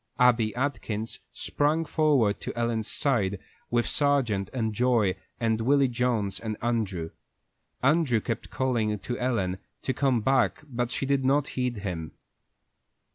[0.17, 3.37] Abby Atkins sprang forward to Ellen's side,
[3.69, 7.11] with Sargent and Joy and Willy Jones and Andrew.
[7.83, 12.13] Andrew kept calling to Ellen to come back, but she did not heed him.